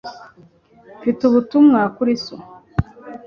Mfite 0.97 1.21
ubutumwa 1.29 1.79
kuri 1.95 2.13
so. 2.23 2.35